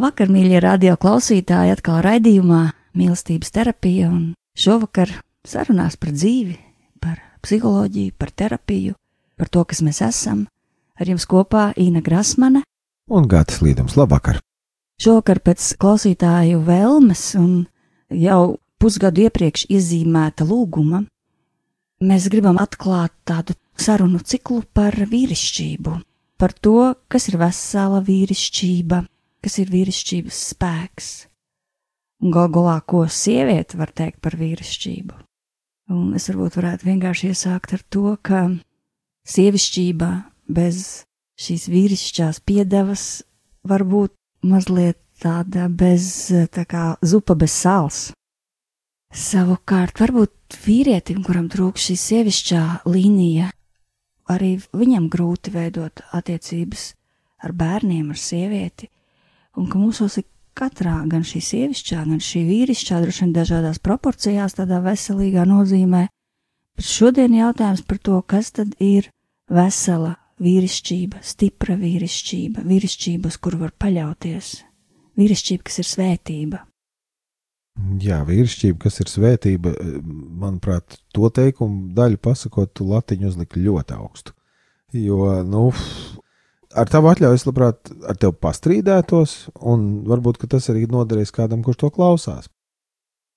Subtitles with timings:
[0.00, 2.60] Labvakar, mīļie radio klausītāji, atkal raidījumā
[2.96, 4.22] mīlestības terapija un
[4.56, 5.10] šovakar
[5.44, 6.54] sarunās par dzīvi,
[7.04, 8.94] par psiholoģiju, par terapiju,
[9.36, 10.46] par to, kas mēs esam.
[10.96, 12.62] Ar jums kopā Īna Grasmane
[13.12, 13.98] un Gātas Līdums.
[14.00, 14.40] Labvakar!
[15.04, 17.52] Šovakar pēc klausītāju vēlmes un
[18.08, 21.04] jau pusgadu iepriekš iezīmēta lūguma,
[22.00, 26.00] mēs gribam atklāt tādu sarunu ciklu par vīrišķību,
[26.40, 29.04] par to, kas ir vesela vīrišķība,
[29.44, 31.10] kas ir vīrišķības spēks.
[32.20, 35.16] Un galgulā, ko sieviete var teikt par vīrišķību.
[35.90, 38.44] Un es varbūt varētu vienkārši iesākt ar to, ka
[39.26, 40.10] sievišķība
[40.52, 40.84] bez
[41.40, 43.06] šīs vīrišķās piedevas
[43.66, 44.14] var būt
[44.46, 48.10] mazliet tāda bez, tā kā zupa bez sāls.
[49.10, 53.50] Savukārt, varbūt vīrietim, kuram trūkst šī sievišķā līnija,
[54.30, 56.92] arī viņam grūti veidot attiecības
[57.42, 58.90] ar bērniem, ar sievieti,
[59.58, 60.26] un ka mūsos ir
[60.58, 66.06] katrā, gan šī sievišķā, gan šī vīrišķā, droši vien dažādās proporcijās, tādā veselīgā nozīmē.
[66.76, 69.10] Bet šodien jautājums par to, kas tad ir
[69.50, 74.50] vesela vīrišķība, stipra vīrišķība, vīrišķība, uz kuru var paļauties,
[75.20, 76.64] vīrišķība, kas ir svētība.
[78.02, 79.72] Jā, vīrišķība, kas ir svētība,
[80.02, 84.34] manuprāt, to teikumu daļu pasakot, latiņu uzlika ļoti augstu.
[84.96, 85.68] Jo, nu,
[86.74, 89.36] ar tavu atļauju es labprāt ar tevi pastrīdētos,
[89.66, 92.48] un varbūt tas arī noderēs kādam, kurš to klausās.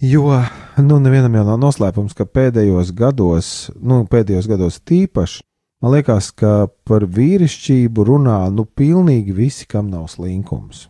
[0.03, 0.41] Jo,
[0.83, 3.49] nu, nevienam jau nav noslēpums, ka pēdējos gados,
[3.79, 5.43] nu, pēdējos gados tīpaši,
[5.83, 10.89] man liekas, ka par vīrišķību runā, nu, pilnīgi visi, kam nav slinkums.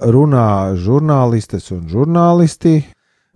[0.00, 2.80] Runā žurnālistes un žurnālisti,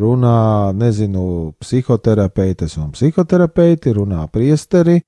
[0.00, 5.02] runā, nezinu, psihoterapeitas un psihoterapeiti, runā priesteri,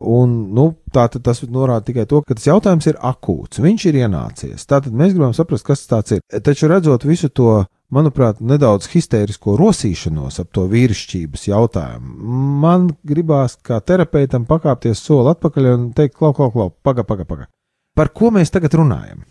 [0.00, 3.60] Un, nu, tā, tas norāda tikai to, ka tas jautājums ir akūts.
[3.60, 4.64] Viņš ir ienācies.
[4.64, 6.22] Tātad mēs gribam saprast, kas tas ir.
[6.40, 7.58] Taču redzot visu to,
[7.92, 12.14] manuprāt, nedaudz histērisko rosīšanos ap to vīrišķības jautājumu,
[12.62, 17.50] man gribās kā terapeitam pakāpties soli atpakaļ un teikt, klau, klau, klau, paga, paga, paga.
[17.98, 19.26] Par ko mēs tagad runājam?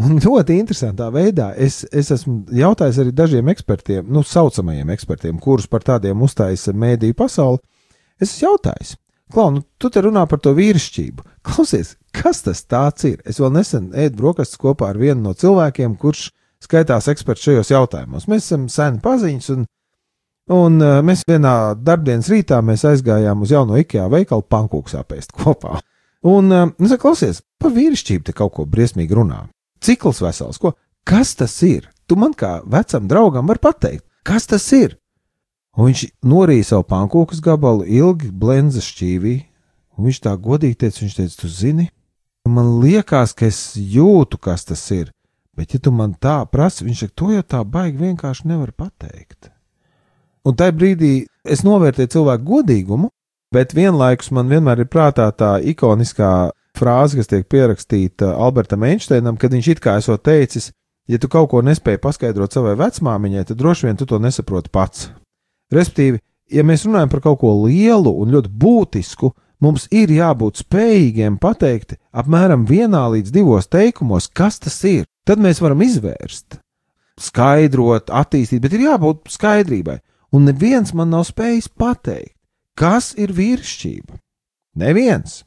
[0.00, 5.68] Un ļoti interesantā veidā es, es esmu jautājis arī dažiem ekspertiem, nu, saucamajiem ekspertiem, kurus
[5.68, 7.60] par tādiem uzstājas mēdīju pasauli.
[8.20, 8.94] Es esmu jautājis,
[9.32, 11.24] Klau, nu, tu te runā par to vīrišķību.
[11.46, 12.66] Klausies, kas tas
[13.08, 13.20] ir?
[13.24, 16.28] Es vēl nesen ēdu brokastis kopā ar vienu no cilvēkiem, kurš
[16.62, 18.28] skaitās eksperts šajos jautājumos.
[18.28, 19.64] Mēs esam seni paziņas, un,
[20.52, 25.80] un uh, mēs vienā darbdienas rītā aizgājām uz jauno IKEA veikalu pankūks apēst kopā.
[26.28, 29.46] Un uh, es saku, klausies, par vīrišķību te kaut ko briesmīgi runā.
[29.82, 30.76] Cikls vesels, ko?
[31.08, 31.88] Kas tas ir?
[32.06, 34.98] Tu man kā vecam draugam vari pateikt, kas tas ir?
[35.72, 39.38] Un viņš norīja savu pankūkas gabalu, ilgi blenza šķīvī,
[39.96, 41.86] un viņš tā godīgi teica, viņš teica, tu zini,
[42.48, 45.08] man liekas, ka es jūtu, kas tas ir,
[45.56, 49.48] bet ja tu man tā prasi, viņš saka, to jau tā baigi vienkārši nevar pateikt.
[50.44, 51.12] Un tajā brīdī
[51.48, 53.08] es novērtēju cilvēku godīgumu,
[53.54, 59.54] bet vienlaikus man vienmēr ir prātā tā ikoniskā frāze, kas tiek pierakstīta Albertam Einsteinam, kad
[59.54, 60.72] viņš it kā esot teicis,
[61.08, 65.10] ja tu kaut ko nespēji paskaidrot savai vecmāmiņai, tad droši vien tu to nesaproti pats.
[65.72, 66.20] Respektīvi,
[66.52, 69.32] ja mēs runājam par kaut ko lielu un ļoti būtisku,
[69.62, 75.06] mums ir jābūt spējīgiem pateikt apmēram vienā līdz divos teikumos, kas tas ir.
[75.22, 76.58] Tad mēs varam izvērst,
[77.20, 80.00] skaidrot, attīstīt, bet ir jābūt skaidrībai.
[80.34, 82.34] Un neviens man nav spējis pateikt,
[82.74, 84.18] kas ir vīrišķība.
[84.82, 85.42] Neviens.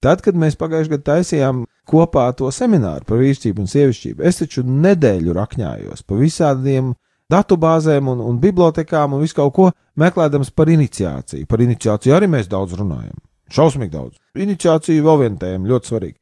[0.00, 4.64] Tad, kad mēs pagājušajā gadā taisījām kopā to semināru par vīrišķību un sievišķību, es taču
[4.66, 6.94] nedēļu rakņājos pa visādiem
[7.32, 11.46] datubāzēm un, un bibliotekām un visu kaut ko meklējams par iniciāciju.
[11.50, 13.16] Par iniciāciju arī mēs daudz runājam.
[13.52, 14.18] Šausmīgi daudz.
[14.38, 16.18] Iniciācija vēl viena tēma, ļoti svarīga.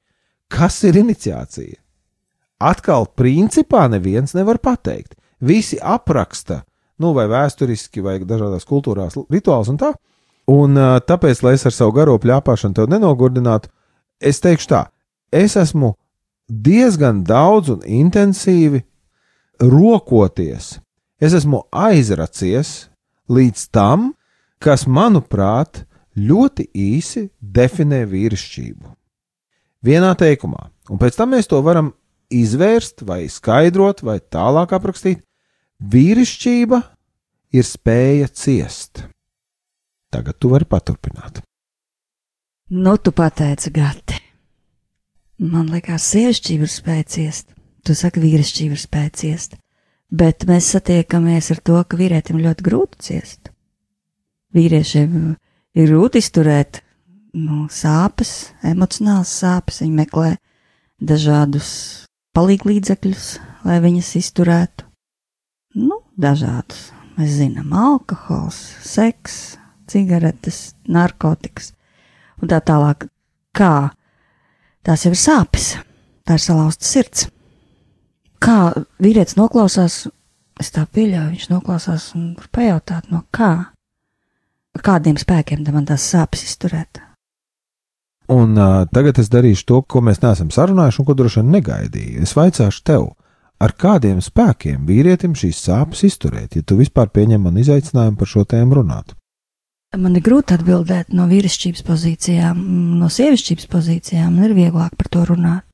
[0.53, 1.81] Kas ir iniciācija?
[2.65, 5.17] Atkal, principā, neviens nevar pateikt.
[5.45, 6.63] Visi apraksta,
[7.01, 9.93] nu, vai vēsturiski, vai dažādās kultūrās, rituāls un tā.
[10.53, 10.77] Un
[11.09, 13.71] tāpēc, lai es ar savu garo plāpāšanu tev nenogurdinātu,
[14.21, 14.83] es teikšu tā,
[15.33, 15.95] es esmu
[16.49, 18.85] diezgan daudz un intensīvi
[19.65, 20.75] rokoties.
[21.23, 22.89] Es esmu aizracies
[23.31, 24.13] līdz tam,
[24.63, 25.85] kas, manuprāt,
[26.17, 28.91] ļoti īsi definē vīrišķību.
[29.85, 31.93] Vienā teikumā, un pēc tam mēs to varam
[32.33, 35.25] izvērst, vai skaidrot, vai tālāk aprakstīt.
[35.85, 36.81] Vīrišķība
[37.55, 39.05] ir spēja ciest.
[40.15, 41.43] Tagad tu vari paturpināt.
[42.71, 44.21] Nu, tu pateici, Gati.
[45.43, 47.53] Man liekas, sievišķība ir spēja ciest.
[47.85, 49.59] Tu saki, vīrišķība ir spēja ciest.
[50.15, 53.51] Bet mēs satiekamies ar to, ka vīrietim ļoti grūti ciest.
[54.55, 55.15] Vīriešiem
[55.75, 56.85] ir grūti izturēt
[57.35, 59.81] nu, sāpes, emocionālas sāpes.
[59.83, 60.37] Viņi meklē
[61.03, 61.71] dažādus
[62.37, 63.27] palīglīdzekļus,
[63.67, 64.87] lai viņas izturētu.
[65.83, 66.93] Nu, dažādus.
[67.15, 69.57] Mēs zinām, alkohols, seks,
[69.91, 71.73] cigaretes, narkotikas
[72.43, 73.07] un tā tālāk.
[73.55, 73.95] Kā
[74.83, 75.69] tās jau ir sāpes,
[76.27, 77.29] tā ir salauzta sirds.
[78.45, 78.59] Kā
[79.01, 80.03] vīrietis noklausās,
[80.61, 83.53] es tā pieļauju, viņš noklausās un var pajautāt, no kā,
[84.85, 87.01] kādiem spēkiem man tās sāpes izturēt.
[88.33, 92.23] Un uh, tagad es darīšu to, ko mēs neesam sarunājuši, un ko droši vien negaidīju.
[92.25, 93.11] Es vaicāšu tev,
[93.61, 98.47] ar kādiem spēkiem vīrietim šīs sāpes izturēt, ja tu vispār pieņem man izaicinājumu par šo
[98.49, 99.13] tēmu runāt.
[99.95, 102.65] Man ir grūti atbildēt no vīrišķības pozīcijām,
[102.99, 105.69] no sievišķības pozīcijām, man ir vieglāk par to runāt.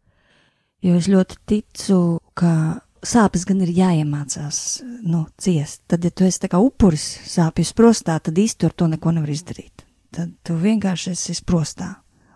[0.81, 1.99] Jo es ļoti ticu,
[2.35, 5.83] ka sāpes gan ir jāiemācās nu, ciest.
[5.91, 9.85] Tad, ja tu esi kā upuris sāpju sprostā, tad īsti ar to neko nevar izdarīt.
[10.11, 11.93] Tad tu vienkārši esi sprostā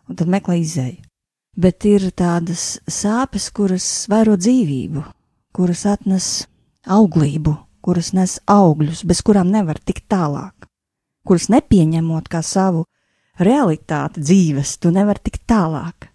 [0.08, 1.02] un tad meklē izēju.
[1.56, 5.05] Bet ir tādas sāpes, kuras vairo dzīvību,
[5.55, 6.31] kuras atnes
[6.91, 7.55] auglību,
[7.85, 10.67] kuras nes augļus, bez kurām nevar tikt tālāk,
[11.25, 12.85] kuras nepieņemot kā savu
[13.38, 16.11] realitāti dzīves, tu nevari tikt tālāk.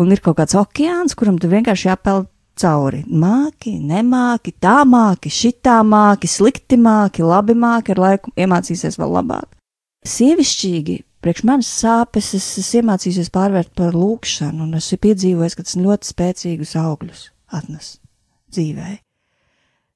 [0.00, 3.02] Un ir kaut kāds okeāns, kuram tu vienkārši jāpeld cauri.
[3.08, 9.48] Māki, nemāki, tā māki, šitā māki, slikti māki, labi māki, ar laiku iemācīsies vēl labāk.
[10.08, 15.78] Sievišķīgi priekš manis sāpes es, es iemācījusies pārvērt par lūkšanu, un esmu piedzīvojis, ka tas
[15.78, 17.94] ļoti spēcīgus augļus atnes
[18.52, 18.96] dzīvē.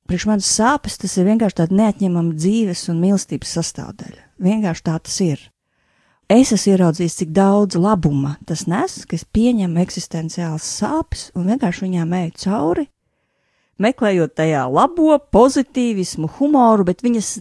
[0.06, 4.22] Priekš manis sāpes tas ir vienkārši tāda neatņemama dzīves un mīlestības sastāvdaļa.
[4.46, 5.42] Vienkārši tā tas ir.
[6.26, 11.84] Es esmu ieraudzījis, cik daudz labuma tas nes, ka es pieņemu eksistenciālas sāpes un vienkārši
[11.84, 12.86] viņām eju cauri,
[13.78, 17.36] meklējot tajā labo, pozitīvismu, humoru, bet viņas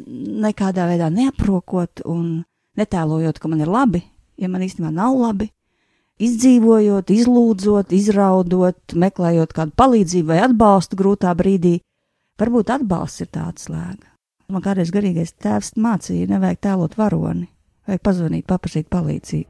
[0.46, 2.44] nekādā veidā neaprokot un
[2.78, 4.04] netēlojot, ka man ir labi,
[4.38, 5.50] ja man īstenībā nav labi,
[6.22, 11.80] izdzīvojot, izlūdzot, izraudot, meklējot kādu palīdzību vai atbalstu grūtā brīdī.
[12.38, 14.14] Varbūt atbalsts ir tāds slēga.
[14.52, 17.48] Man kādreiz garīgais tēvs mācīja, nevajag tēlot varoni,
[17.88, 19.50] vajag pazvanīt, paprasīt palīdzību.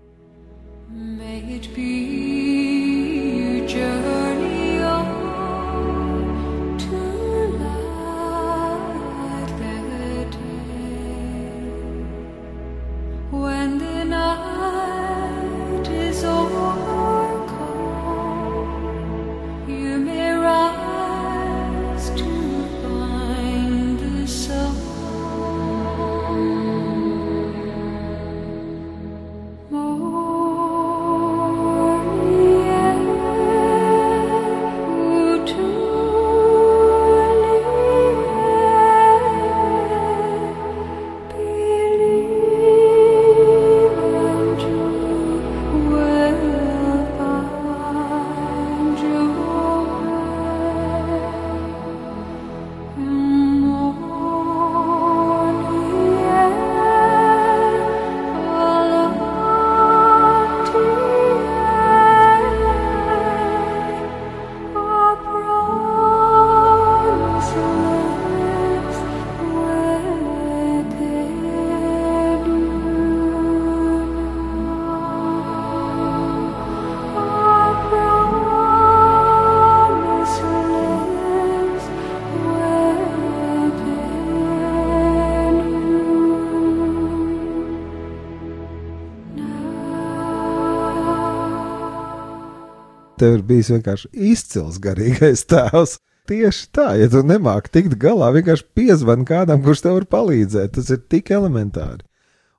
[93.35, 95.97] Tev ir bijis vienkārši izcils garīgais tēvs.
[96.25, 100.71] Tieši tā, ja tu nemāki tikt galā, vienkārši piezvani kādam, kurš tev var palīdzēt.
[100.77, 102.05] Tas ir tik elementāri.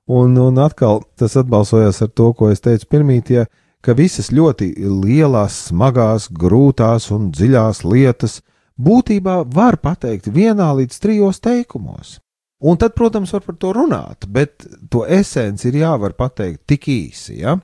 [0.07, 3.47] Un, un atkal tas atbalsojās ar to, ko es teicu pirmītie,
[3.81, 8.39] ka visas ļoti lielās, smagās, grūtās un dziļās lietas
[8.77, 12.19] būtībā var pateikt vienā līdz trijos teikumos.
[12.61, 17.41] Un tad, protams, var par to runāt, bet to esenci ir jāvar pateikt tik īsi,
[17.41, 17.57] ja?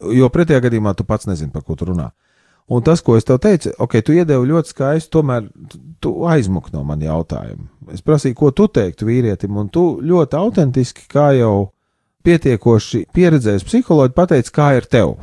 [0.00, 2.12] jo pretējā gadījumā tu pats nezini, par ko tu runā.
[2.70, 5.48] Un tas, ko es tev teicu, ok, tu iedevi ļoti skaisti, tomēr
[6.02, 7.66] tu aizmuk no man jautājumu.
[7.90, 11.72] Es prasīju, ko tu teiktu vīrietim, un tu ļoti autentiski, kā jau
[12.26, 15.16] pietiekoši pieredzējis psiholoģi, pateici, kā ir tev.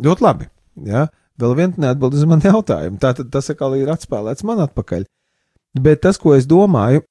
[0.00, 0.48] Ļoti labi.
[0.88, 1.08] Ja?
[1.40, 3.00] Vēl viens neatbild uz manu jautājumu.
[3.02, 5.04] Tā tad tas atkal ir atspēlēts man atpakaļ.
[5.84, 7.04] Bet tas, ko es domāju,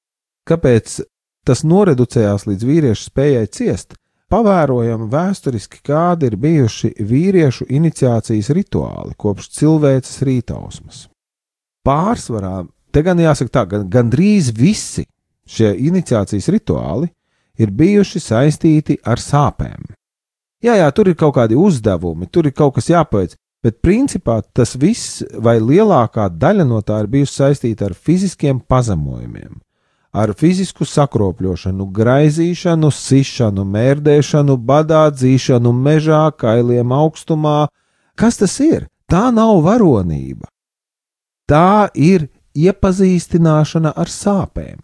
[0.50, 1.02] kāpēc
[1.46, 3.98] tas noreducējās līdz vīriešu spējai ciest,
[4.34, 11.04] pavērojam vēsturiski, kādi ir bijuši vīriešu iniciācijas rituāli kopš cilvēces rītausmas.
[11.86, 15.06] Pārsvarā, te gan jāsaka tā, gan, gandrīz visi
[15.46, 17.12] šie iniciācijas rituāli
[17.62, 19.92] ir bijuši saistīti ar sāpēm.
[20.64, 24.74] Jā, jā, tur ir kaut kādi uzdevumi, tur ir kaut kas jāpaveic, bet principā tas
[24.80, 29.60] viss vai lielākā daļa no tā ir bijusi saistīta ar fiziskiem pazemojumiem
[30.14, 37.68] ar fizisku sakropļošanu, graizīšanu, sišanu, mērdēšanu, badā dzīšanu mežā, kailiem augstumā.
[38.16, 38.88] Kas tas ir?
[39.10, 40.48] Tā nav varonība.
[41.50, 44.80] Tā ir iepazīstināšana ar sāpēm.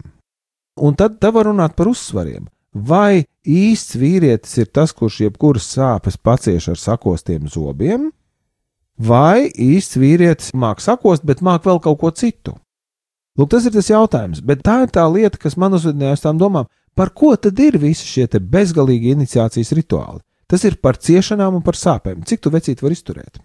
[0.80, 2.48] Un tad te var runāt par uzsvariem.
[2.74, 8.10] Vai īsts vīrietis ir tas, kurš jebkuras sāpes pacieš ar sakostiem zobiem,
[8.94, 12.54] vai īsts vīrietis māks sakost, bet māk vēl kaut ko citu?
[13.40, 16.40] Lūk, tas ir tas jautājums, bet tā ir tā lieta, kas man uzvedināja uz tām
[16.40, 16.66] domām,
[16.98, 20.20] par ko tad ir visi šie bezgalīgi iniciācijas rituāli.
[20.50, 22.24] Tas ir par ciešanām un par sāpēm.
[22.26, 23.38] Cik tu vecīt var izturēt?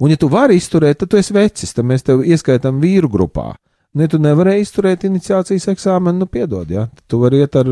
[0.00, 3.50] Un, ja tu vari izturēt, tad tu esi vecis, tad mēs tevi ieskaitām vīru grupā.
[3.96, 7.70] Nu, ja tu nevarēji izturēt iniciācijas eksāmenu, nu, piedod, ja tu vari iet ar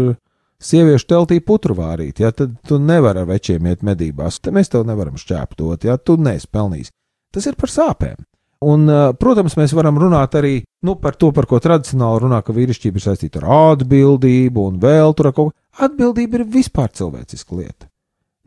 [0.64, 4.40] sieviešu teltī putru vārīt, ja tad tu nevari ar večiem iet medībās.
[4.40, 6.92] Te mēs tev nevaram šķēptot, ja tu neesi pelnījis.
[7.34, 8.24] Tas ir par sāpēm.
[8.64, 8.86] Un,
[9.20, 10.54] protams, mēs varam runāt arī
[10.86, 15.16] nu, par to, par ko tradicionāli runā, ka vīrišķība ir saistīta ar atbildību un vēl
[15.18, 15.54] tur kaut ko.
[15.84, 17.88] Atbildība ir vispār cilvēciska lieta.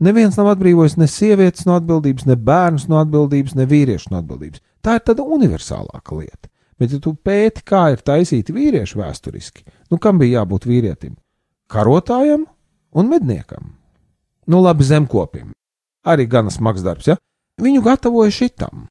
[0.00, 4.62] Neviens nav atbrīvojis ne sievietes no atbildības, ne bērnus no atbildības, ne vīriešu no atbildības.
[4.82, 6.48] Tā ir tāda universālāka lieta.
[6.78, 11.16] Bet, ja tu pēti, kā ir taisīti vīrieši vēsturiski, nu kam bija jābūt vīrietim?
[11.68, 12.46] Karotājam
[12.94, 13.74] un medniekam.
[14.48, 15.50] Nu, labi, zemkopim.
[16.06, 17.18] Arī gana smags darbs, ja?
[17.60, 18.86] Viņu gatavoja šitam.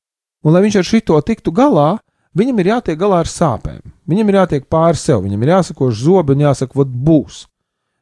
[0.46, 1.98] Un, lai viņš ar šito tiktu galā,
[2.38, 3.82] viņam ir jātiek galā ar sāpēm.
[4.08, 7.46] Viņam ir jātiek pāri sev, viņam ir jāsakož zobi un jāsaka, vad būs.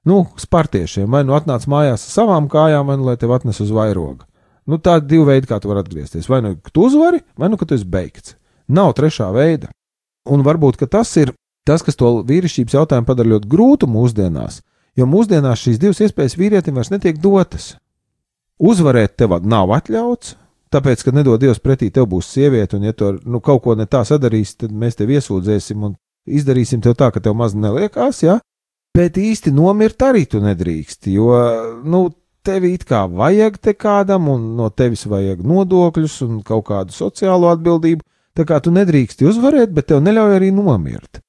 [0.05, 3.71] Nu, spartiešiem, vai nu atnāc mājās ar savām kājām, vai nu lai tev atnes uz
[3.73, 4.27] vairoga.
[4.69, 6.29] Nu, tādi divi veidi, kā tu vari atgriezties.
[6.29, 8.35] Vai nu tu uzvari, vai nu tu esi beigts.
[8.67, 9.69] Nav trešā veida.
[10.29, 11.33] Un varbūt tas ir
[11.65, 14.61] tas, kas to vīrišķības jautājumu padara ļoti grūtu mūsdienās,
[14.97, 17.75] jo mūsdienās šīs divas iespējas vīrietim vairs netiek dotas.
[18.61, 20.35] Uzvarēt tev nav atļauts,
[20.75, 23.85] Tāpēc, ka nedod Dievs pretī, tev būs sieviete, un ja tu nu, kaut ko ne
[23.87, 25.93] tā sadarīsi, tad mēs tevi iesūdzēsim un
[26.27, 28.41] izdarīsim tev tā, ka tev maz neliekās, ja?
[28.95, 31.31] Bet īsti nomirt arī tu nedrīkst, jo,
[31.87, 32.09] nu,
[32.45, 37.49] tevi it kā vajag te kādam, un no tevis vajag nodokļus un kaut kādu sociālo
[37.53, 38.03] atbildību,
[38.35, 41.21] tā kā tu nedrīksti uzvarēt, bet tev neļauj arī nomirt.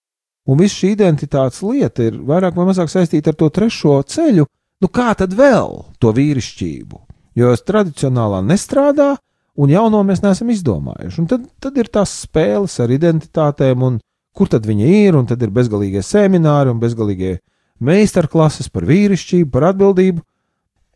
[0.47, 4.47] Un viss šī identitātes lieta ir vairāk vai mazāk saistīta ar to trešo ceļu,
[4.83, 5.73] nu kā tad vēl
[6.03, 7.03] to vīrišķību?
[7.37, 9.15] Jo tradicionālā nestrādā,
[9.57, 11.21] un jauno mēs neesam izdomājuši.
[11.23, 13.99] Un tad, tad ir tās spēles ar identitātēm, un
[14.37, 17.39] kur tad viņi ir, un tad ir bezgalīgie semināri un bezgalīgie
[17.85, 20.25] meistarklases par vīrišķību, par atbildību.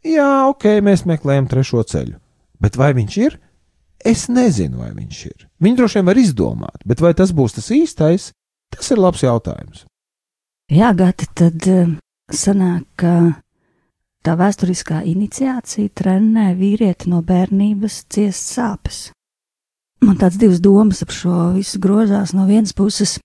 [0.07, 2.17] Jā, ok, mēs meklējam trešo ceļu.
[2.61, 3.37] Bet vai viņš ir?
[4.01, 5.47] Es nezinu, vai viņš ir.
[5.61, 8.31] Viņi droši vien var izdomāt, bet vai tas būs tas īstais,
[8.73, 9.85] tas ir labs jautājums.
[10.73, 11.91] Jā, Gati, tad eh,
[12.33, 13.43] sanāk, ka
[14.21, 18.99] Tā vēsturiskā iniciācija trenē vīrieti no bērnības ciest sāpes.
[20.05, 23.19] Man tāds divas domas ap šo visu grozās no vienas puses.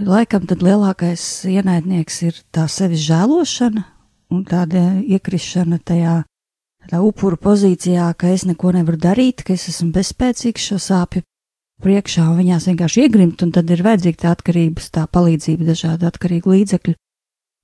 [0.00, 3.84] Laikam tad lielākais ienaidnieks ir tā sevis žēlošana
[4.32, 6.22] un tāda iekrišana tajā
[6.88, 11.24] tā upuru pozīcijā, ka es neko nevaru darīt, ka es esmu bezspēcīgs šo sāpju
[11.84, 16.54] priekšā, un viņās vienkārši iegrimt, un tad ir vajadzīga tā atkarības, tā palīdzība, dažādi atkarīgi
[16.54, 16.96] līdzekļi.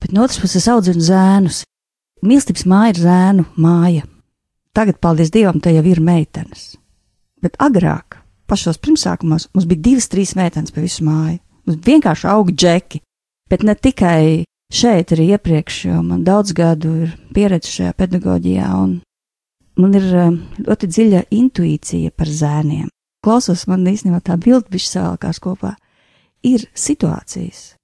[0.03, 1.65] Bet no otras puses audzinu zēnus,
[2.25, 4.07] Mīlestības māja ir zēnu māja.
[4.77, 6.75] Tagad, paldies Dievam, te jau ir meitenes.
[7.45, 8.19] Bet agrāk,
[8.49, 11.39] pašos pirmsākumos, mums bija divas, trīs meitenes pa visu māju.
[11.67, 13.03] Mums vienkārši auga džeki.
[13.51, 18.99] Bet ne tikai šeit, arī iepriekš, jo man daudz gadu ir pieredze šajā pedagoģijā, un
[19.79, 22.89] man ir eh, ļoti dziļa intuīcija par zēniem.
[23.23, 25.77] Klausos, man īstenībā tā bilde bišķi savēlkās kopā.
[26.47, 27.76] Ir situācijas,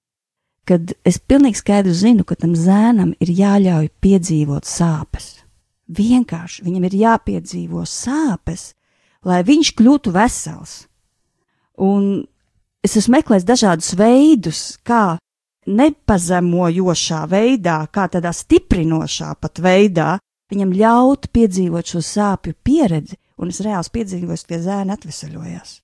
[0.69, 5.43] kad es pilnīgi skaidri zinu, ka tam zēnam ir jāļauj piedzīvot sāpes.
[5.93, 8.73] Vienkārši viņam ir jāpiedzīvo sāpes,
[9.27, 10.77] lai viņš kļūtu vesels.
[11.83, 12.23] Un
[12.85, 15.19] es esmu meklējis dažādus veidus, kā
[15.67, 20.17] nepazemojošā veidā, kā tādā stiprinošā pat veidā,
[20.53, 25.77] viņam ļaut piedzīvot šo sāpju pieredzi, un es reāli piedzīvoju, ka zēni atvesaļojās.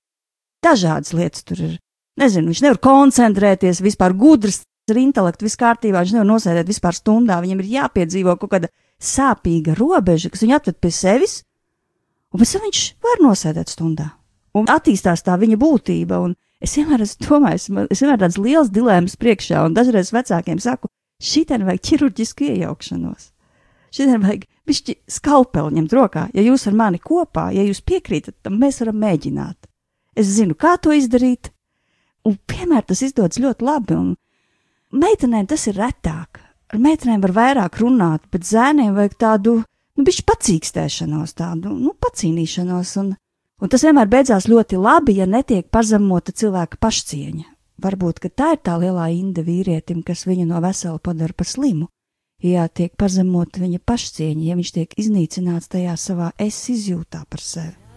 [0.63, 1.77] Dažādas lietas tur ir.
[2.19, 7.39] Nezinu, viņš nevar koncentrēties, vispār gudrs, ar intelektu viss kārtībā, viņš nevar nosēdēt vispār stundā,
[7.43, 11.39] viņam ir jāpiedzīvo kaut kāda sāpīga robeža, kas viņu atved pie sevis,
[12.33, 14.11] un pēc tam viņš var nosēdēt stundā.
[14.57, 19.17] Un attīstās tā viņa būtība, un es vienmēr esmu domājis, es vienmēr tāds liels dilēmas
[19.21, 20.89] priekšā, un dažreiz vecākiem saku,
[21.21, 23.29] šitien vajag ķirurģisku iejaukšanos.
[23.93, 26.27] Šodien vajag pišķi skalpeli ņemt rokā.
[26.35, 29.69] Ja jūs ar mani kopā, ja jūs piekrītat, tad mēs varam mēģināt.
[30.19, 31.51] Es zinu, kā to izdarīt,
[32.27, 33.99] un vienmēr tas izdodas ļoti labi.
[34.89, 36.39] Meitenēm tas ir retāk.
[36.69, 42.93] Ar meitenēm var vairāk runāt, bet zēniem vajag tādu, nu, bišķi pacīkstēšanos, tādu, nu, pacīnīšanos,
[43.01, 43.11] un,
[43.61, 47.45] un tas vienmēr beidzās ļoti labi, ja netiek pazemota cilvēka pašcieņa.
[47.79, 51.87] Varbūt, ka tā ir tā lielā inde vīrietim, kas viņu no vesela padara par slimu.
[52.43, 57.88] Ja tiek pazemota viņa pašcieņa, ja viņš tiek iznīcināts tajā savā es izjūtā par sevi.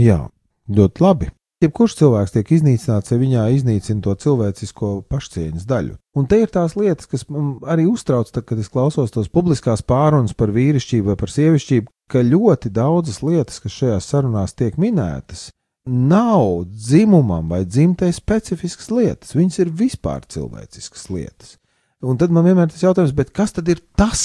[0.00, 0.24] Jā,
[0.72, 1.28] ļoti labi.
[1.60, 5.98] Jebkurš cilvēks tiek iznīcināts, ja viņā iznīcina to cilvēcisko pašcieņas daļu.
[6.16, 9.84] Un te ir tās lietas, kas man arī uztrauc, tad, kad es klausos tos publiskās
[9.84, 15.50] pārunas par vīrišķību vai par sievišķību, ka ļoti daudzas lietas, kas šajās sarunās tiek minētas,
[15.84, 19.36] nav dzimumam vai dzimtai specifiskas lietas.
[19.36, 21.58] Viņas ir vispār cilvēciskas lietas.
[22.00, 24.22] Un tad man vienmēr ir tas jautājums, kas tad ir tas,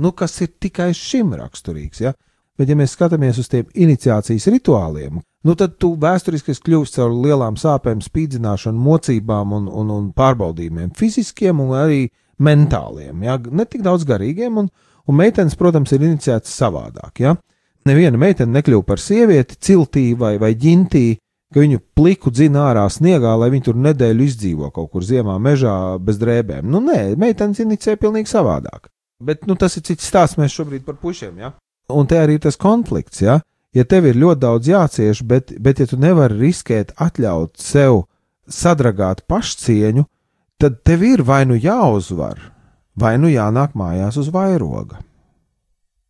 [0.00, 2.00] nu, kas ir tikai šim raksturīgs?
[2.00, 2.16] Ja?
[2.58, 7.54] Bet, ja mēs skatāmies uz tiem iniciācijas rituāliem, nu tad tu vēsturiski kļuvis caur lielām
[7.58, 12.00] sāpēm, spīdzināšanu, mocībām un, un, un pārbaudījumiem, fiziskiem un arī
[12.42, 13.22] mentāliem.
[13.22, 13.38] Ja?
[13.38, 14.72] Ne tik daudz garīgiem, un,
[15.06, 17.22] un meitenes, protams, ir iniciētas savādāk.
[17.22, 17.36] Ja?
[17.86, 21.06] Neviena meitene nekļuva par sievieti, ciltī vai, vai ģintī,
[21.54, 25.76] ka viņu pliku dzina ārā sniegā, lai viņi tur nedēļu izdzīvo kaut kur ziemā, mežā
[26.02, 26.66] bez drēbēm.
[26.68, 28.90] Nu, nē, meitenes inicē pilnīgi savādāk.
[29.22, 30.38] Bet nu, tas ir cits stāsts.
[30.38, 31.38] Mēs šobrīd par pušiem.
[31.40, 31.54] Ja?
[31.88, 33.38] Un te arī tas konflikts, ja,
[33.72, 38.04] ja tev ir ļoti daudz jācieš, bet, bet ja tu nevari riskēt, atļaut sev
[38.48, 40.04] sadragāt pašcieņu,
[40.60, 42.40] tad tev ir vai nu jāuzvar,
[42.98, 45.00] vai nu jānāk mājās uz vairoga.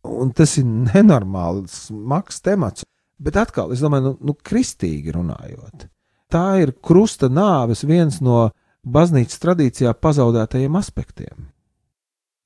[0.03, 2.85] Un tas ir nenormāls, smags temats.
[3.19, 5.89] Bet atkal, es domāju, nu, nu kristīgi runājot,
[6.31, 8.47] tā ir krusta nāves viens no
[8.87, 11.49] baznīcas tradīcijā pazaudētajiem aspektiem.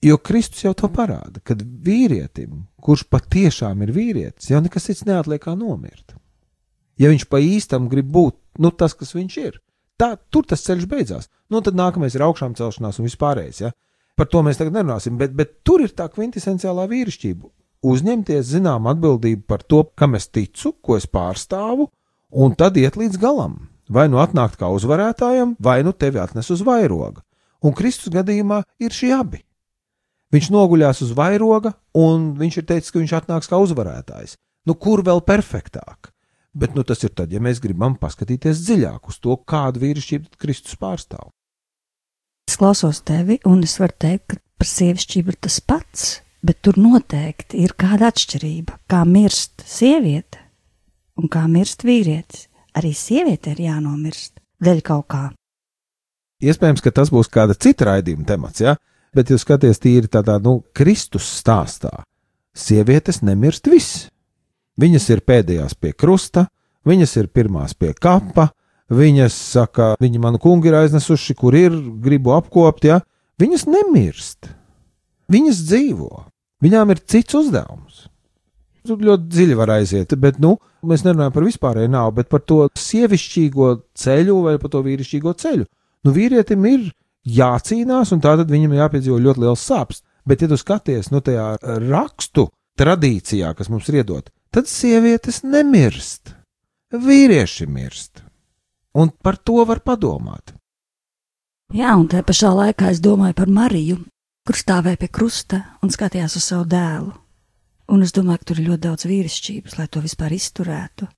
[0.03, 5.39] Jo Kristus jau to parāda, kad vīrietim, kurš patiešām ir vīrietis, jau nekas cits neatliek
[5.45, 6.17] kā nomirt.
[6.99, 9.61] Ja viņš pa īstam grib būt nu, tas, kas viņš ir,
[9.97, 11.29] tā, tur tas ceļš beidzās.
[11.47, 13.61] Nu, tad nākamais ir augšām celšanās un vispārējais.
[13.63, 13.71] Ja?
[14.19, 17.47] Par to mēs tagad nerunāsim, bet, bet tur ir tā kvintesenciālā vīrišķība.
[17.83, 21.87] Uzņemties zinām atbildību par to, kam es ticu, ko es pārstāvu,
[22.43, 23.57] un tad iet līdz galam.
[23.87, 27.23] Vai nu atnākt kā uzvarētājam, vai nu tevi atnes uz vairoga.
[27.63, 29.43] Un Kristus gadījumā ir šie abi.
[30.33, 34.35] Viņš noguļās uz vairoga, un viņš ir teicis, ka viņš atnāks kā uzvarētājs.
[34.65, 36.09] Nu, kur vēl perfektāk?
[36.53, 40.77] Bet nu, tas ir tad, ja mēs gribam paskatīties dziļāk uz to, kādu vīrišķību Kristus
[40.79, 41.31] pārstāv.
[42.49, 46.07] Es klausos tevi, un es varu teikt, ka par sievišķību ir tas pats,
[46.45, 48.77] bet tur noteikti ir kāda atšķirība.
[48.89, 50.43] Kā mirst sieviete
[51.17, 52.47] un kā mirst vīrietis.
[52.77, 55.23] Arī sieviete ir jānomirst dēļ kaut kā.
[56.43, 58.75] Iespējams, ka tas būs kāda cita raidījuma temats, ja?
[59.15, 62.03] Bet jūs skaties tīri tādā, nu, Kristus stāstā.
[62.53, 64.07] Sievietes nemirst viss.
[64.79, 66.47] Viņas ir pēdējās pie krusta,
[66.87, 68.49] viņas ir pirmās pie kapa,
[68.93, 72.99] viņas saka, viņi manu kungu ir aiznesuši, kur ir, gribu apkopt, ja
[73.41, 74.49] viņas nemirst.
[75.33, 76.25] Viņas dzīvo,
[76.63, 78.07] viņām ir cits uzdevums.
[78.83, 82.65] Tur ļoti dziļi var aiziet, bet nu, mēs nerunājam par vispārēju nāvu, bet par to
[82.75, 85.67] sievišķīgo ceļu vai par to vīrišķīgo ceļu.
[86.03, 86.89] Nu, vīrietim ir
[87.27, 90.03] jācīnās, un tātad viņam jāpiedzīvo ļoti liels sāpes.
[90.27, 92.47] Bet, ja tu skaties nu, tajā rakstu
[92.79, 96.31] tradīcijā, kas mums ir iedota, tad sievietes nemirst,
[96.93, 98.23] vīrieši mirst.
[98.95, 100.53] Un par to var padomāt.
[101.73, 103.97] Jā, un tajā pašā laikā es domāju par Mariju,
[104.45, 107.11] kur stāvēja pie krusta un skatījās uz savu dēlu.
[107.91, 111.09] Un es domāju, ka tur ir ļoti daudz vīrišķības, lai to vispār izturētu.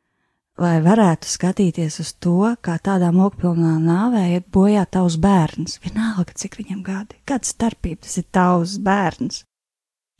[0.55, 6.55] Lai varētu skatīties uz to, kā tādā mokpilnā nāvē iet bojā tavs bērns, vienalga, cik
[6.61, 9.41] viņam gadi, kāda starpība tas ir tavs bērns.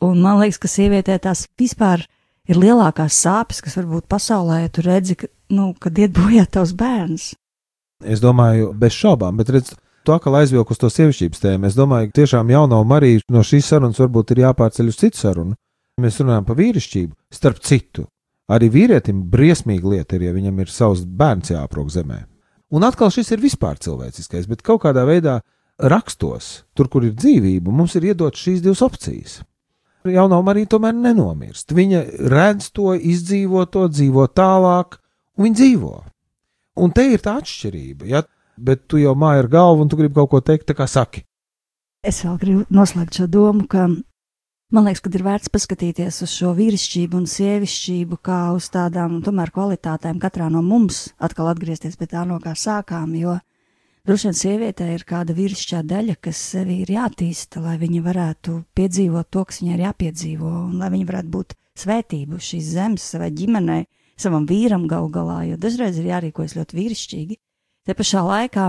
[0.04, 2.04] Un man liekas, ka sievietē tās vispār
[2.52, 6.44] ir lielākās sāpes, kas var būt pasaulē, ja tu redzi, ka, nu, kad iet bojā
[6.52, 7.32] tavs bērns.
[8.04, 9.72] Es domāju, bez šaubām, bet redz,
[10.04, 11.70] to atkal aizvilku uz to sievišķības tēmu.
[11.70, 15.56] Es domāju, ka tiešām jauno Mariju no šīs sarunas varbūt ir jāpārceļ uz citu sarunu.
[16.04, 18.10] Mēs runājam par vīrišķību, starp citu.
[18.52, 22.22] Arī vīrietim briesmīga lieta ir, ja viņam ir savs bērns jāaprok zemē.
[22.76, 25.40] Un atkal šis ir vispār cilvēciskais, bet kaut kādā veidā
[25.82, 29.42] rakstos, tur, kur ir dzīvība, mums ir iedotas šīs divas opcijas
[30.12, 31.74] jaunā Marija tomēr nenomirst.
[31.76, 35.00] Viņa redz to, izdzīvo to, dzīvo tālāk,
[35.38, 35.94] un viņa dzīvo.
[36.84, 38.26] Un te ir tā atšķirība, ja?
[38.56, 41.26] bet tu jau māji ar galvu un tu gribi kaut ko teikt, tā kā saki.
[42.06, 43.90] Es vēl gribu noslēgt šo domu, ka
[44.74, 49.52] man liekas, ka ir vērts paskatīties uz šo vīrišķību un sievišķību kā uz tādām tomēr
[49.56, 53.38] kvalitātēm katrā no mums, atkal atgriezties pie tā, no kā sākām, jo
[54.06, 59.32] Droši vien sievietē ir kāda virsšķā daļa, kas sevi ir jātīsta, lai viņa varētu piedzīvot
[59.34, 63.88] to, kas viņai ir jāpiedzīvo, un lai viņa varētu būt svētība šīs zemes savai ģimenei,
[64.14, 67.40] savam vīram gal galā, jo dažreiz ir jārīkojas ļoti vīrišķīgi.
[67.90, 68.68] Te pašā laikā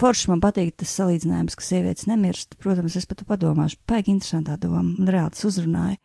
[0.00, 2.56] forši man patīk tas salīdzinājums, ka sievietes nemirst.
[2.60, 5.98] Protams, es pat padomāšu, paigi interesantā doma, un reāli tas uzrunāja.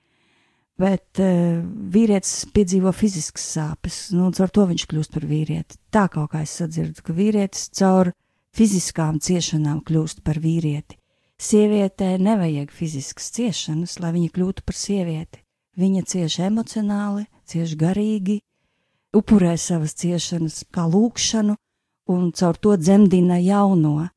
[0.79, 1.59] Bet uh,
[1.91, 5.79] vīrietis piedzīvo fiziskas sāpes, nu, un ar to viņš kļūst par vīrieti.
[5.91, 8.13] Tā kaut kā es sadzirdu, ka vīrietis caur
[8.55, 10.95] fiziskām ciešanām kļūst par vīrieti.
[11.39, 15.43] Sievietē nevajag fiziskas ciešanas, lai viņa kļūtu par sievieti.
[15.79, 18.39] Viņa cieš emocionāli, cieš garīgi,
[19.15, 21.55] upurē savas ciešanas kā lūkšanu
[22.09, 24.09] un caur to dzemdina jauno.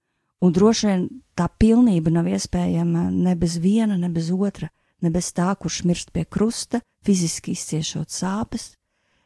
[0.43, 1.03] Un droši vien
[1.39, 4.71] tā pilnība nav iespējama ne bez viena, ne bez otra,
[5.03, 8.73] ne bez tā, kurš mirst pie krusta, fiziski izciešot sāpes,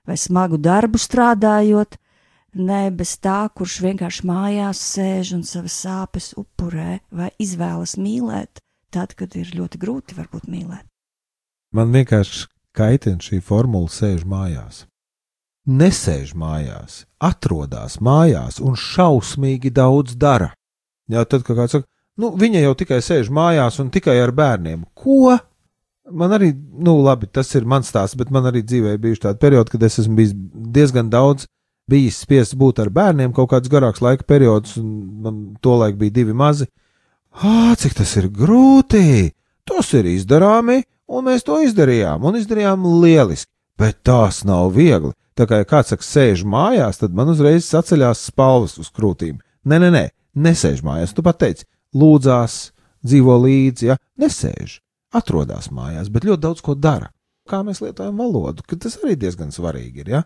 [0.06, 1.96] vai smagu darbu strādājot,
[2.56, 8.60] ne bez tā, kurš vienkārši mājās sēž un savas sāpes upurē vai izvēlas mīlēt,
[8.92, 10.84] tad, kad ir ļoti grūti varbūt mīlēt.
[11.76, 14.84] Man vienkārši kaitina šī formula sēž mājās.
[15.66, 20.52] Nesēž mājās, atrodas mājās un šausmīgi daudz dara.
[21.10, 21.88] Jā, tad, kad kāds saka,
[22.22, 24.84] nu, viņa jau tikai sēž mājās un tikai ar bērniem.
[24.94, 25.34] Ko?
[26.06, 29.74] Man arī, nu, labi, tas ir mans stāsts, bet man arī dzīvē bijuši tādi periodi,
[29.74, 30.36] kad es esmu bijis
[30.76, 31.48] diezgan daudz
[31.90, 34.90] bijis spiests būt ar bērniem kaut kāds garāks laika periods, un
[35.22, 36.66] man tolaik bija divi mazi.
[37.42, 39.32] Ah, cik tas ir grūti!
[39.66, 45.10] Tas ir izdarāmi, un mēs to izdarījām, un izdarījām lieliski, bet tās nav viegli.
[45.36, 49.36] Tā kā ja kāds saka, sēž mājās, tad man uzreiz saceļās spalvas uz krūtīm.
[49.68, 50.04] Nē, nē, nē,
[50.46, 52.70] nesēž mājās, tu pat teici, lūdzās,
[53.04, 54.78] dzīvo līdzi, ja nesēž,
[55.16, 57.10] atrodas mājās, bet ļoti daudz ko dara.
[57.46, 60.14] Kā mēs lietojam valodu, tas arī diezgan svarīgi ir.
[60.16, 60.22] Ja?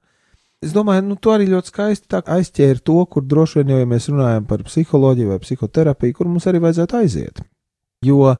[0.65, 4.09] Es domāju, nu, tu arī ļoti skaisti aizķēri to, kur droši vien jau, ja mēs
[4.13, 7.43] runājam par psiholoģiju vai psihoterapiju, kur mums arī vajadzētu aiziet.
[8.05, 8.35] Jo,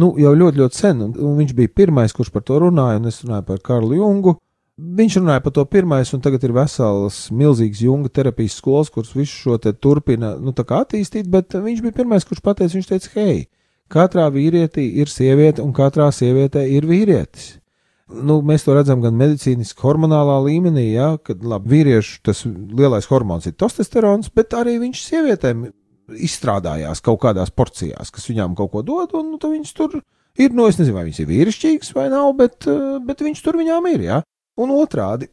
[0.00, 3.20] nu, jau ļoti, ļoti sen, un viņš bija pirmais, kurš par to runāja, un es
[3.24, 4.38] runāju par Karlu Jungu.
[4.78, 9.34] Viņš runāja par to pirmais, un tagad ir vesels, milzīgs junga terapijas skolas, kuras visu
[9.34, 13.48] šo te turpina, nu, attīstīt, bet viņš bija pirmais, kurš pateica, viņš teica, hei,
[13.90, 17.56] katrā vīrietī ir sieviete un katrā sievietē ir vīrietis.
[18.08, 23.50] Nu, mēs to redzam gan medicīniski, hormonālā līmenī, ja, kad labi, vīriešu tas lielais hormons
[23.50, 25.66] ir testosterons, bet arī viņš sievietēm
[26.16, 29.98] izstrādājās kaut kādās porcijās, kas viņām kaut ko dod, un nu, viņas tur
[30.38, 32.70] ir, nu, es nezinu, vai viņas ir vīrišķīgas vai nav, bet,
[33.04, 34.24] bet viņš tur viņām ir, ja.
[34.58, 35.28] Un otrādi,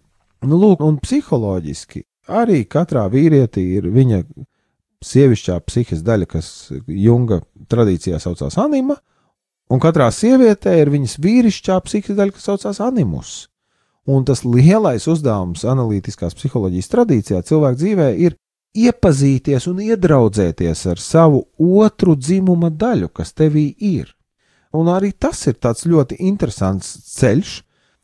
[0.45, 4.21] nu, lūk, un psiholoģiski arī katrā vīrietī ir viņa
[5.05, 6.47] sievišķā psihes daļa, kas
[6.87, 8.97] Junga tradīcijā saucās anima,
[9.69, 13.35] un katrā sievietē ir viņas vīrišķā psihes daļa, kas saucās animus.
[14.05, 18.35] Un tas lielais uzdevums analītiskās psiholoģijas tradīcijā cilvēka dzīvē ir
[18.75, 24.11] iepazīties un iedraudzēties ar savu otru dzimuma daļu, kas tevī ir.
[24.75, 27.55] Un arī tas ir tāds ļoti interesants ceļš,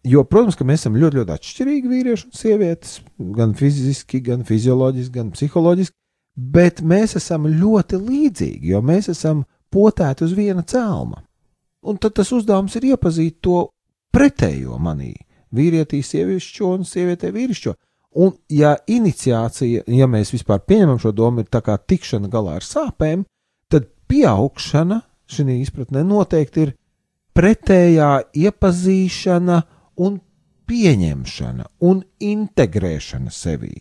[0.07, 2.93] Jo, protams, ka mēs esam ļoti, ļoti atšķirīgi vīrieši un sievietes,
[3.37, 5.95] gan fiziski, gan fizioloģiski, gan psiholoģiski,
[6.35, 11.21] bet mēs esam ļoti līdzīgi, jo mēs esam potēti uz viena cēlma.
[11.85, 13.67] Un tad tas uzdevums ir iepazīt to
[14.13, 15.13] pretējo manī,
[15.53, 17.75] vīrietī sievišķo un sievietē vīrišķo.
[18.21, 22.65] Un, ja iniciācija, ja mēs vispār pieņemam šo domu, ir tā kā tikšana galā ar
[22.65, 23.23] sāpēm,
[23.71, 24.99] tad pieaugšana
[25.31, 26.73] šī izpratnē noteikti ir
[27.37, 29.61] pretējā iepazīšana
[30.01, 30.19] un
[30.71, 33.75] pieņemšana un integrēšana sevī.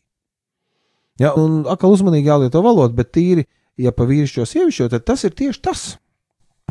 [1.20, 3.44] Ja, un atkal uzmanīgi jālieto valoda, bet tīri,
[3.80, 5.83] ja pa vīrišķo sievišķo, tad tas ir tieši tas.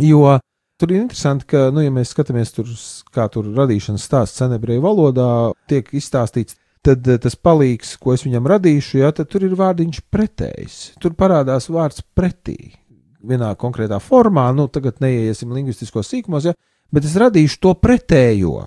[0.02, 0.40] Jo
[0.80, 2.72] tur ir interesanti, ka, nu, ja mēs skatāmies tur,
[3.14, 5.30] kā tur radīšanas stāsts senebreju valodā
[5.70, 10.02] tiek izstāstīts, tad eh, tas palīgs, ko es viņam radīšu, ja, tad tur ir vārdiņš
[10.10, 10.80] pretējs.
[11.04, 12.74] Tur parādās vārds pretī.
[13.20, 16.56] Vienā konkrētā formā, nu, tagad neiesim lingvistiskos sīkumos, ja,
[16.96, 18.62] bet es radīšu to pretējo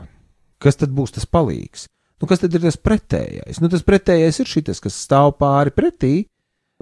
[0.62, 1.88] kas tad būs tas palīgs?
[2.22, 3.58] Nu, kas tad ir tas pretējais?
[3.58, 6.14] Nu, tas pretējais ir šis, kas stāv pāri pretī.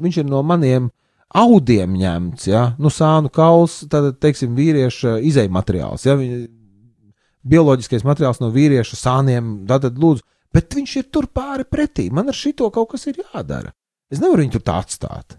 [0.01, 0.91] Viņš ir no maniem
[1.37, 6.17] audiem ņemts, ja, nu, sānu kauls, tad, teiksim, vīrieša izēja materiāls, ja,
[7.47, 12.09] bioloģiskais materiāls no vīrieša sāniem, tad, lūdzu, bet viņš ir tur pāri pretī.
[12.13, 13.73] Man ar šito kaut kas ir jādara.
[14.11, 15.39] Es nevaru viņu tur tā atstāt.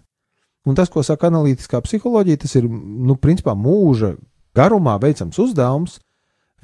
[0.66, 4.14] Un tas, ko saka analītiskā psiholoģija, tas ir, nu, principā mūža
[4.56, 5.98] garumā veicams uzdevums,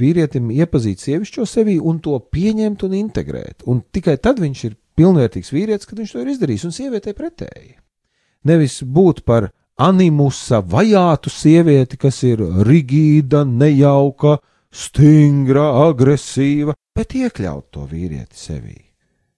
[0.01, 3.65] vīrietim iepazīt sievišķo sevi un to pieņemt un integrēt.
[3.65, 7.77] Un tikai tad viņš ir pilnvērtīgs vīrietis, kad viņš to ir izdarījis, un sievietei pretēji.
[8.47, 14.37] Nevis būt par animusa vajātu sievieti, kas ir rigīda, nejauka,
[14.73, 18.79] stingra, agresīva, bet iekļaut to vīrieti sevī.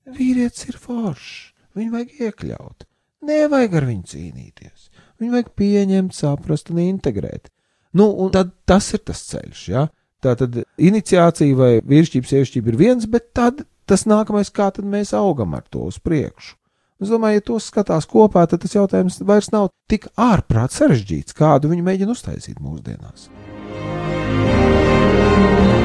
[0.09, 2.87] Vīrietis ir foršs, viņu vajag iekļaut,
[3.29, 4.89] nevajag ar viņu cīnīties.
[5.19, 7.49] Viņu vajag pieņemt, saprast un integrēt.
[7.91, 9.87] Nu, un tad tas ir tas ceļš, ja?
[10.23, 15.15] Tā tad iniciācija vai vīrišķība, sievišķība ir viens, bet tad tas nākamais, kā tad mēs
[15.17, 16.55] augam ar to uz priekšu.
[16.99, 21.71] Es domāju, ja tos skatās kopā, tad tas jautājums vairs nav tik ārprāt sarežģīts, kādu
[21.71, 23.29] viņi mēģina uztaisīt mūsdienās.
[25.39, 25.78] Un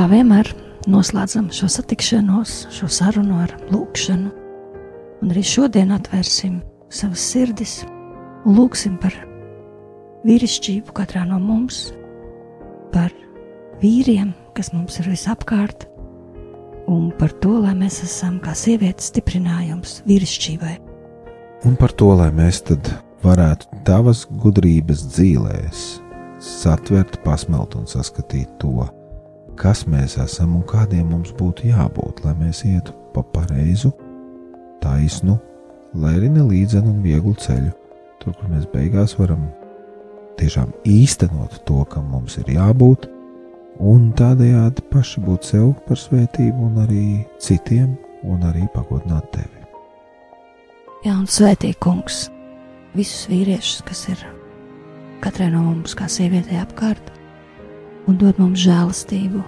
[0.00, 0.48] kā vienmēr
[0.88, 4.30] noslēdzam šo satikšanos, šo sarunu ar lūkšanu,
[5.20, 6.54] un arī šodien atvērsim
[6.88, 7.74] savas sirdis
[8.48, 9.12] un lūksim par
[10.24, 11.90] vīrišķību katrā no mums,
[12.94, 13.12] par
[13.82, 15.84] vīriem, kas mums ir visapkārt,
[16.88, 20.78] un par to, lai mēs esam kā sievietes stiprinājums vīrišķībai.
[21.68, 22.88] Un par to, lai mēs tad
[23.26, 25.84] varētu tavas gudrības dzīvēs
[26.40, 28.88] satvert, pasmelt un saskatīt to
[29.60, 33.92] kas mēs esam un kādiem mums būtu jābūt, lai mēs ietu pa pareizu,
[34.80, 35.36] taisnu,
[36.00, 37.72] lai arī nelīdzenu un vieglu ceļu,
[38.22, 39.50] tur, kur mēs beigās varam
[40.40, 43.10] tiešām īstenot to, kam mums ir jābūt,
[43.84, 47.04] un tādējādi paši būt sev par svētību un arī
[47.42, 47.92] citiem,
[48.24, 49.60] un arī pagodināt tevi.
[51.04, 52.26] Jā, un svētī kungs
[52.96, 54.24] visus vīriešus, kas ir
[55.20, 57.12] katrai no mums kā sievietei apkārt,
[58.10, 59.40] un dod mums žēlastību,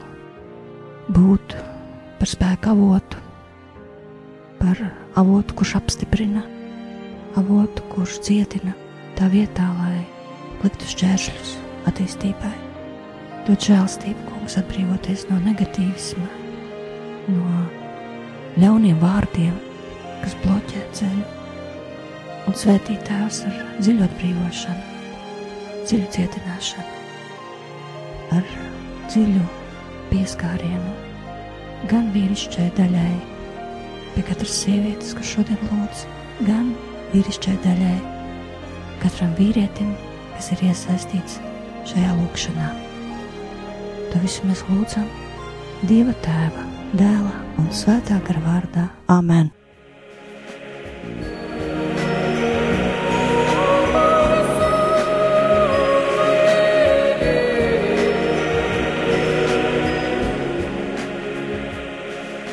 [1.11, 1.55] būt
[2.21, 3.19] par spēku avotu,
[4.61, 4.79] par
[5.19, 6.45] avotu, kurš apstiprina,
[7.41, 8.77] avotu, kurš cietina
[9.19, 10.05] tā vietā, lai
[10.63, 11.57] liktu šķēršļus
[11.91, 12.53] attīstībai.
[13.49, 16.31] Dod žēlastību, kungs, atbrīvoties no negatīvisma,
[17.35, 17.59] no
[18.63, 19.59] ļauniem vārdiem,
[20.23, 21.29] kas bloķē ceļu,
[22.47, 24.91] un svētīt tēvs ar dziļu atbrīvošanu,
[25.83, 27.02] dziļu cietināšanu
[28.33, 28.53] ar
[29.11, 29.45] dziļu
[30.11, 30.95] pieskārienu
[31.91, 33.15] gan vīrišķai daļai,
[34.15, 36.05] pie katras sievietes, kas šodien lūdz,
[36.47, 36.71] gan
[37.15, 37.97] vīrišķai daļai,
[39.03, 39.91] katram vīrietim,
[40.37, 41.41] kas ir iesaistīts
[41.91, 42.71] šajā lūkšanā.
[44.13, 45.09] To visu mēs lūdzam
[45.83, 46.63] Dieva tēva,
[46.95, 48.87] dēla un svētā gara vārdā.
[49.11, 49.51] Amen!